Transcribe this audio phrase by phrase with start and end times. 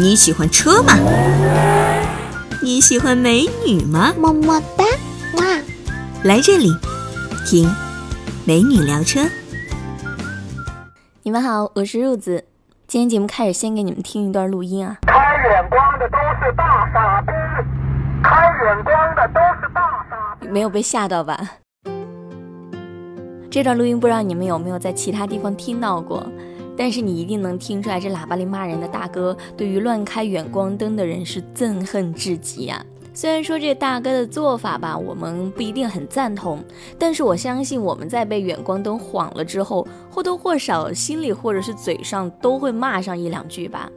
[0.00, 0.94] 你喜欢车吗？
[2.62, 4.14] 你喜欢美女吗？
[4.18, 4.82] 么么哒，
[5.36, 5.44] 哇！
[6.24, 6.74] 来这里，
[7.46, 7.70] 听
[8.46, 9.20] 美女聊车。
[11.22, 12.46] 你们好，我是柚子。
[12.88, 14.96] 今天节目开始，先给你们听一段录音啊。
[15.02, 17.32] 开远光的都是大傻逼，
[18.22, 20.48] 开远光的都是大傻逼。
[20.48, 21.38] 没有被吓到吧？
[23.50, 26.26] 这段录音不知道你们有没有在其他地方听到过？
[26.80, 32.82] 但是你一定能听出来，这喇叭里骂人的大哥对于乱开远光灯的人是憎恨至极啊！
[33.12, 36.64] 虽然说这大哥的做法吧，我们不一定很赞同，
[36.98, 43.92] 但是我相信我们在被远光灯晃了之后，或多或少心里或者是嘴上都会骂上一两句吧。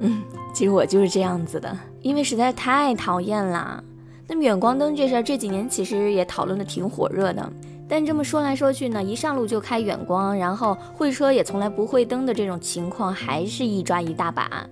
[0.00, 0.22] 嗯，
[0.54, 3.84] 其实我就是这样子的，因为实在太讨厌啦。
[4.26, 7.52] 那么远光灯这事儿这几年其实也讨论的挺火热的。
[7.88, 14.66] 但这么说来说去呢，一上路就开远光，然后会车也从来不会灯的这种情况，还是一抓一大把。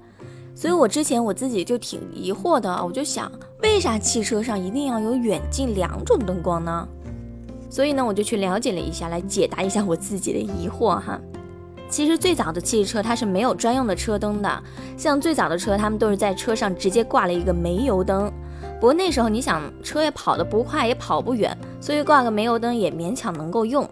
[0.54, 3.30] 所以我之前我自己就挺疑惑的，我就想，
[3.62, 6.88] 为啥汽车上一定要有远近两种灯光呢？
[7.70, 11.20] 所以呢，我就去了解了一下，来解答一下我自己的疑惑哈。
[11.88, 14.62] 其实最早的汽车它是没有专用的车灯的，
[14.96, 18.32] 像最早的车，他们都是在车上直接挂了一个煤油灯。
[18.84, 23.88] 不过那时候你想，车也跑得不快，也跑不远，所以挂个煤油灯也勉强能够用。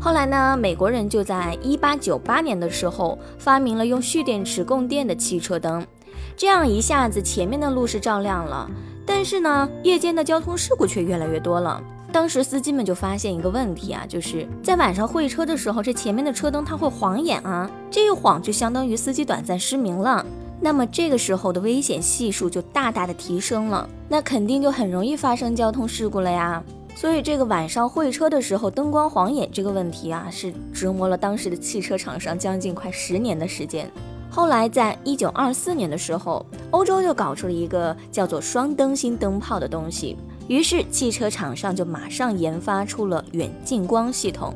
[0.00, 5.86] 后来呢，美国人就在一八九八年的时候发明了用蓄电池供电的汽车灯，
[6.34, 8.70] 这样一下子前面的路是照亮了，
[9.04, 11.82] 但是呢，夜间的交通事故却越来越多了。
[12.10, 20.24] 当时司机们就发现一个问题啊，就是在晚上会车的时候，这前面的车灯它会晃眼啊，这一晃就相当于司机短暂失明了。
[20.64, 26.62] 那么这个时候的危险系数就大大的提升了，那肯定就很容易发生交通事故了呀。
[26.94, 33.90] 所以这个晚上会车的时候灯光晃眼这个问题啊，是折磨了当时的汽车厂商将近快十年的时间。
[34.30, 44.54] 后来在一九二四年的时候，欧洲就搞出了一个叫做双灯芯灯泡的东西，于是汽车厂商就马上研发出了远近光系统，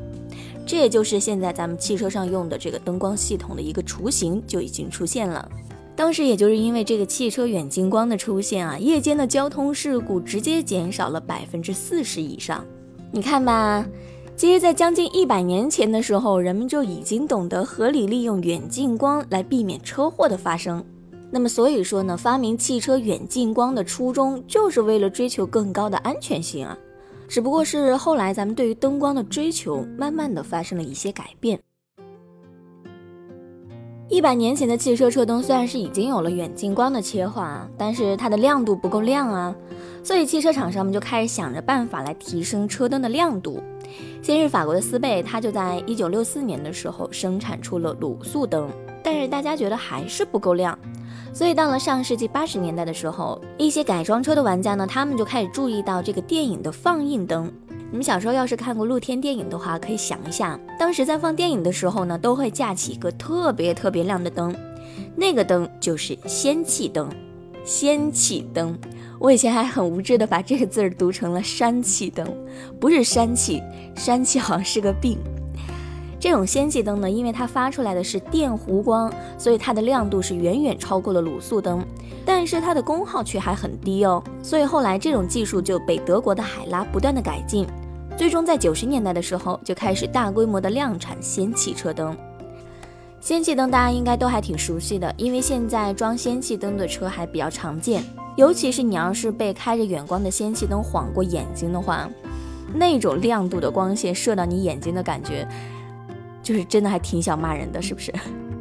[0.65, 5.47] 这也就是现在咱们汽车上用的这个灯光系统的一个雏形就已经出现了。
[5.97, 12.63] 当时也就是因为这个汽车远近光的出现啊，夜间的交通事故直接减少了百分之四十以上。
[13.11, 13.83] 你看吧，
[14.35, 20.85] 其实，在将近一百年前的时候，人们就已经懂得合理利用远近光来避免车祸的发生。
[21.31, 26.77] 那么，所以说呢，发明汽车远近光的初衷就是为了追求更高的安全性啊。
[27.27, 31.59] 只不过是后来咱们对于灯光的追求，慢慢的发生了一些改变。
[34.17, 39.55] 一百年前的汽车车灯虽然是已经有了远近光的切换，但是它的亮度不够亮啊，
[40.03, 43.61] 所以汽车厂商们就开始想着办法来提升车灯的亮度。
[44.23, 48.67] 先是法国的斯贝，它就在一九六四年的时候生产出了卤素灯，
[49.03, 50.75] 但是大家觉得还是不够亮，
[51.31, 57.53] 所以到了上世纪八十年代的时候，一些改装车的玩家呢，他们就开始注意到这个电影的放映灯。
[57.89, 64.53] 你们小时候要是看过露天电影的话，可以想一下，当时在放电影的时候呢，都会架起一个特别特别亮的灯，
[65.15, 67.09] 那个灯就是氙气灯。
[67.63, 68.77] 氙气灯，
[69.19, 72.25] 我以前还很无知的把这个字儿读成了山气灯，
[72.79, 73.61] 不是山气，
[73.95, 75.17] 山气好像是个病。
[76.19, 81.85] 这种氙气灯呢，因为它发出来的是电弧光，所以它的亮度是远远超过了卤素灯，
[82.25, 84.23] 但是它的功耗却还很低哦。
[84.41, 87.67] 所以后来这种技术就被德国的海拉不断的改进，
[88.17, 92.17] 最终在九十年代的时候就开始大规模的量产氙气车灯。
[93.21, 98.03] 氙气灯大家应该都还挺熟悉的，因为现在装氙气灯的车还比较常见，
[98.35, 102.09] 尤其是你要是被开着远光的氙气灯晃过眼睛的话，
[102.73, 105.47] 那种亮度的光线射到你眼睛的感觉。
[106.47, 108.13] 就是真的还挺想骂人的，是不是？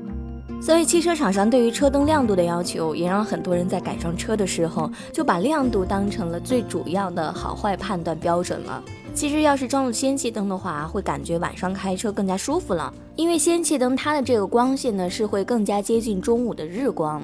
[0.61, 8.83] 所以汽车厂商对于车灯亮度的要求，也让很多人在改装车的时候就把亮度当成了最主要的好坏判断标准了。
[9.15, 17.23] 其实要是装了氙气灯的话，会感觉晚上开车更加舒服了，因为氙气灯它的这个光线呢是会更加接近中午的日光。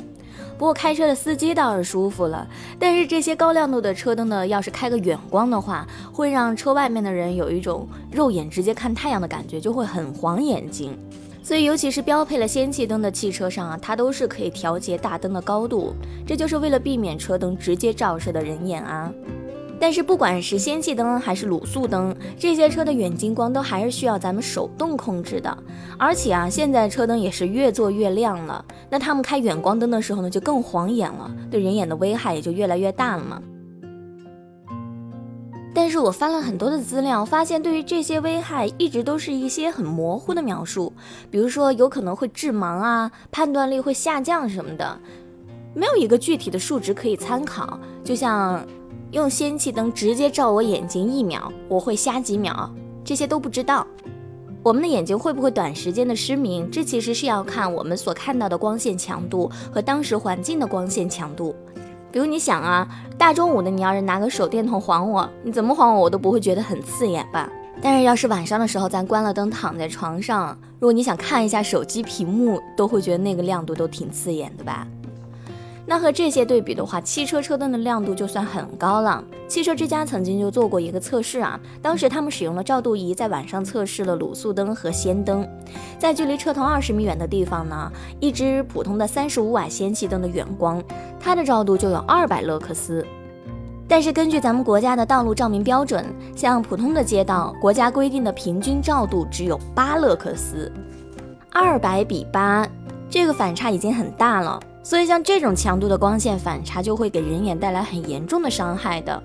[0.58, 2.46] 不过开车的司机倒是舒服了，
[2.78, 10.96] 但是这些高亮度的车灯呢，要是开个远光的话，会让车外面的人有一种肉眼直接看太阳的感觉，就会很晃眼睛。
[11.44, 15.92] 所以，尤其是标配了氙气灯的汽车上啊，它都是可以调节大灯的高度，
[16.24, 19.12] 这就是为了避免车灯直接照射的人眼啊。
[19.82, 25.58] 但是不管是氙气灯还是卤素灯，这些车的远近光都还是需要咱们手动控制的。
[25.98, 33.42] 而且啊，现在车灯也是越做越亮了，那他们开远光灯的时候呢，就更晃眼了，对人眼的危害也就越来越大了嘛。
[35.74, 40.92] 但是我翻了很多的资料，发现对于这些危害一直都是一些很模糊的描述，
[41.28, 44.96] 比如说有可能会致盲啊，判断力会下降什么的。
[45.74, 47.80] 没有一个具体的数值可以参考。
[48.04, 48.64] 就像
[49.12, 52.70] 用氙气灯直接照我眼睛一秒，我会瞎几秒，
[53.04, 53.86] 这些都不知道。
[54.62, 56.70] 我们的眼睛会不会短时间的失明？
[56.70, 61.54] 这其实是要看我们所看到的光线强度和当时环境的光线强度。
[62.10, 62.88] 比如你想啊，
[63.18, 67.52] 大中午的你要是拿个手电筒晃我，你怎么晃我我都不会觉得很刺眼吧？
[67.82, 74.86] 但是要是晚上的时候咱关了灯躺在床上，如果你想看一下手机屏幕，都会觉得那个亮度都挺刺眼的吧？
[75.84, 79.22] 那和这些对比的话，汽车车灯的亮度就算很高了。
[79.48, 85.46] 汽车之家曾经就做过一个测试啊，当时他们使用了照度仪，在晚上测试了卤素灯和氙灯，
[85.98, 87.90] 在距离车头二十米远的地方呢，
[88.20, 90.82] 一支普通的三十五瓦氙气灯的远光，
[91.18, 93.04] 它的照度就有二百勒克斯。
[93.88, 100.72] 但是根据咱们国家的道路照明标准，像普通的街道，国家规定的平均照度只有八勒克斯，
[101.50, 102.66] 二百比八，
[103.10, 104.58] 这个反差已经很大了。
[104.82, 109.22] 所以像这种强度的光线反差，就会给人眼带来很严重的伤害的。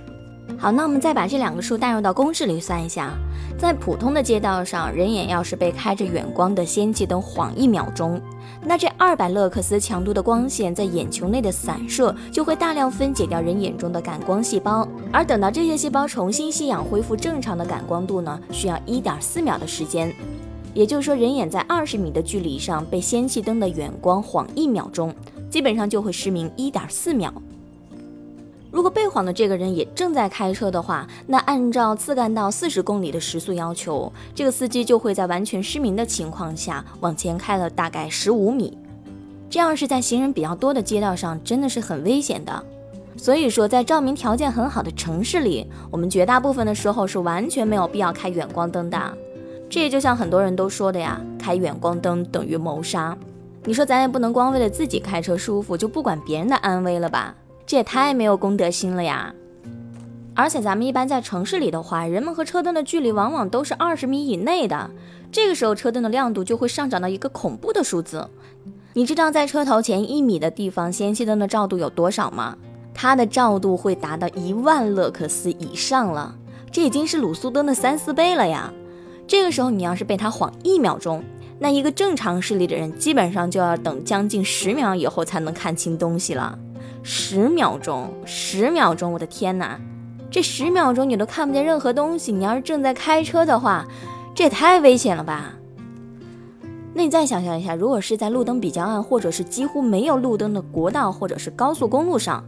[0.57, 3.11] 好，那我们再把这两个数带入到公式里算一下，
[3.59, 8.19] 在普通的街道上，人眼要是被开着远光的氙气灯晃一秒钟，
[8.61, 20.13] 那这二百勒克斯强度的光线在眼球内的散射，就会大量分解掉人眼中的感光细胞，而等到这些细胞重新吸氧恢复正常的感光度呢，需要一点四秒的时间。
[20.73, 25.13] 也就是说，人眼在二十米的距离上被氙气灯的远光晃一秒钟。
[25.49, 27.33] 基本上就会失明一点四秒。
[28.69, 38.77] 如果被晃的这个人也正在开车的话，那按照次干道四十公里的时速要求，这个司机就会在完全失明的情况下往前开了大概十五米。
[39.49, 42.63] 这样是在行人比较多的街道上，真的是很危险的。
[43.15, 49.17] 所以说，在照明条件很好的城市里，我们绝大部分的时候是完全没有必要开远光灯的。
[49.69, 53.17] 这也就像很多人都说的呀，开远光灯等于谋杀。
[53.67, 57.35] 你说咱也不能光为了自己开车舒服就不管别人的安危了吧？
[57.65, 59.35] 这也太没有公德心了呀！
[60.33, 64.89] 而且咱们一般在城市里的话，人们和车灯的距离往往都是二十米以内的，
[65.33, 68.25] 这个时候车灯的亮度就会上涨到一个恐怖的数字。
[68.93, 72.55] 你知道在车头前一米的地方，氙气灯的照度有多少吗？
[72.93, 76.33] 它的照度会达到一万勒克斯以上了，
[76.71, 78.71] 这已经是卤素灯的三四倍了呀！
[79.27, 81.21] 这个时候你要是被它晃一秒钟，
[81.59, 86.57] 那一个正常视力的人，基本上就要等将近十秒以后才能看清东西了。
[87.01, 89.79] 十秒钟，十秒钟，我的天哪！
[90.29, 92.31] 这十秒钟你都看不见任何东西。
[92.31, 93.87] 你要是正在开车的话，
[94.35, 95.53] 这也太危险了吧？
[96.93, 102.43] 那你再想象一下，如果是在路灯比较暗，或者是几乎没有路灯的国道或者是高速公路上，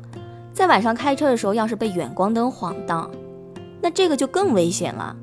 [0.53, 3.09] 在晚上开车的时候，要是被远光灯晃到，
[3.81, 5.15] 那这个就更危险了。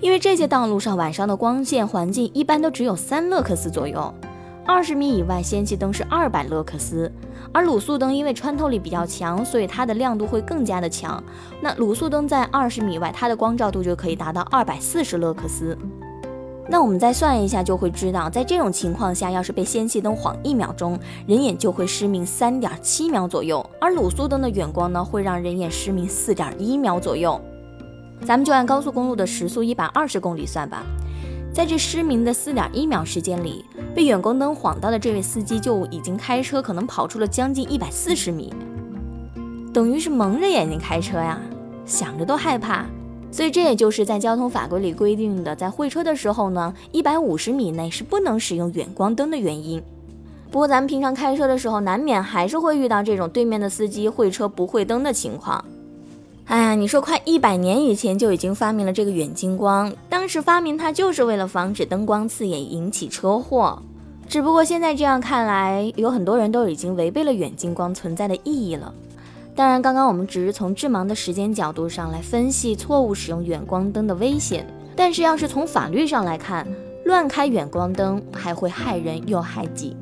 [0.00, 4.12] 因为这些道路上晚上的光线环境一般都只有三勒克斯左右，
[4.64, 7.10] 二十米以外氙气灯是二百勒克斯，
[7.52, 11.22] 而卤素灯因为穿透力比较强，所以它的亮度会更加的强。
[11.60, 15.76] 那卤素灯在二十米外，它的光照度就可以达到二百四十勒克斯。
[16.66, 27.40] 那我们再算一下，就会知道，在这种情况下，要是被氙气灯晃一秒钟，人眼就会失明三点七秒左右，而卤素灯的远光呢，会让人眼失明四点一秒左右。
[28.24, 30.84] 咱们就按高速公路的时速一百二十公里算吧，
[31.52, 33.64] 在这失明的四点一秒时间里，
[33.94, 38.52] 被远光灯晃到的这位司机就已经开车可能跑出了将近一百四十米，
[39.72, 41.40] 等于是蒙着眼睛开车呀，
[41.84, 42.86] 想着都害怕。
[43.32, 49.80] 所以这也就是在交通法规里规定的，在会车的时候呢，一百五十米内是不能使用远光灯的原因。
[50.50, 55.64] 不过咱们平常开车的时候，难免还是会遇到这种对面的司机会车不会灯的情况。
[56.50, 63.80] 哎呀，你说快一百年以前就已经发明了这个远近光，当时发明它就是为了防止灯光刺眼引起车祸。
[64.28, 68.92] 只不过现在这样看来，有很多人都已经违背了远近光存在的意义了。
[69.54, 74.66] 当然，刚刚我们只是从致盲的时间角度上来分析错误使用远光灯的危险，
[74.96, 76.66] 但是要是从法律上来看，
[77.04, 79.96] 乱开远光灯还会害人又害己。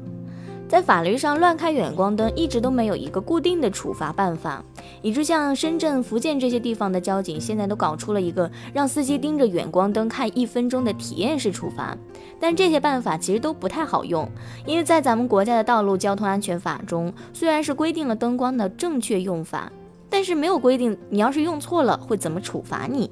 [0.69, 4.63] 在法律上，乱开远光灯一直都没有一个固定的处罚办法，
[5.01, 11.97] 以致像深圳、福建这些地方的交警现在都搞出了一个让司机盯着远光灯看一分钟的体验式处罚。
[12.39, 14.29] 但这些办法其实都不太好用，
[14.67, 19.73] 因为在咱们国家的道路交通安全法中，虽然是规定了灯光的正确用法，
[20.11, 23.11] 但是没有规定你要是用错了会怎么处罚你。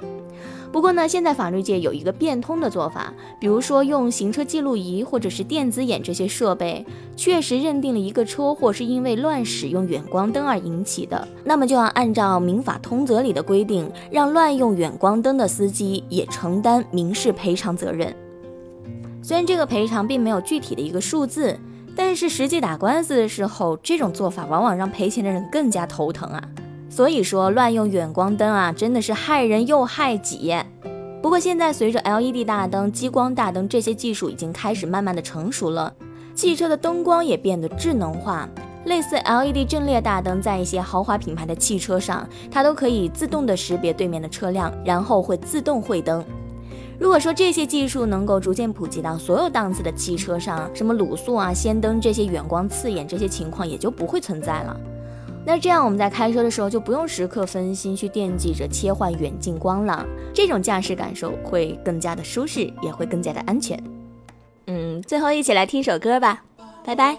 [0.77, 6.85] 不过呢，现在法律界有一个变通的做法，比如说用行车记录仪或者是电子眼这些设备，
[7.17, 18.15] 确实认定了一个车祸是因为乱使用远光灯而引起的，那么就要按照民法通则里的规定，让乱用远光灯的司机也承担民事赔偿责任。
[19.23, 21.59] 虽然这个赔偿并没有具体的一个数字，
[21.97, 26.43] 但是实际打官司的时候，这种做法往往让赔钱的人更加头疼啊。
[26.97, 30.57] 所以说，乱用远光灯啊，真的是害人又害己。
[31.21, 35.93] 不过现在随着 LED 大灯、激光大灯这些技术已经开始慢慢的成熟了，
[36.35, 38.49] 汽车的灯光也变得智能化。
[38.87, 46.25] 类似 LED 阵列大灯，在一些豪华品牌的汽车上，它都可以自动的识别对面的车辆，然后会自动会灯。
[46.99, 54.75] 如果说这些技术能够逐渐普及到所有档次的汽车上，什么卤素啊、氙灯这些远光刺眼这些情况也就不会存在了。
[55.47, 63.81] 那这样我们在开车的时候就不用时刻分心去惦记着切换远近光了，这种驾驶感受会更加的舒适，也会更加的安全。
[64.67, 66.43] 嗯，最后一起来听首歌吧，
[66.85, 67.17] 拜拜。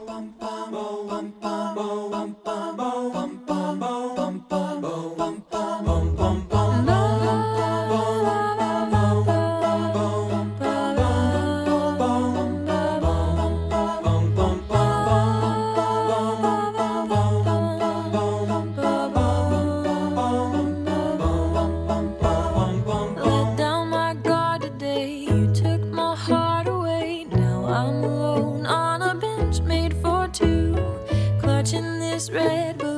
[31.67, 32.96] watching this Red balloon.